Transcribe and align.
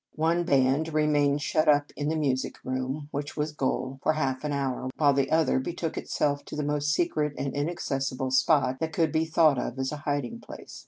One 0.15 0.45
band 0.45 0.95
remained 0.95 1.43
shut 1.43 1.67
up 1.69 1.91
in 1.95 2.11
a 2.11 2.15
mu 2.15 2.35
sic 2.35 2.55
room 2.63 3.07
(which 3.11 3.37
was 3.37 3.51
goal) 3.51 3.99
for 4.01 4.13
half 4.13 4.43
an 4.43 4.51
hour, 4.51 4.89
while 4.97 5.13
the 5.13 5.29
other 5.29 5.59
betook 5.59 5.95
itself 5.95 6.43
to 6.45 6.55
the 6.55 6.63
most 6.65 6.91
secret 6.91 7.35
and 7.37 7.53
inaccessible 7.53 8.31
spot 8.31 8.79
that 8.79 8.93
could 8.93 9.11
be 9.11 9.25
thought 9.25 9.59
of 9.59 9.77
as 9.77 9.91
a 9.91 9.97
hiding 9.97 10.39
place. 10.39 10.79